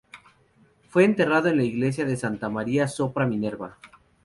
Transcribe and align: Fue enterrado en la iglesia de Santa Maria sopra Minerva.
Fue 0.89 1.03
enterrado 1.05 1.49
en 1.49 1.57
la 1.57 1.63
iglesia 1.63 2.05
de 2.05 2.17
Santa 2.17 2.49
Maria 2.49 2.87
sopra 2.87 3.27
Minerva. 3.27 3.77